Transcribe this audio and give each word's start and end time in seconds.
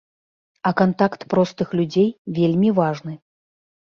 А 0.69 0.69
кантакт 0.79 1.21
простых 1.33 1.73
людзей 1.79 2.09
вельмі 2.39 2.73
важны. 2.81 3.13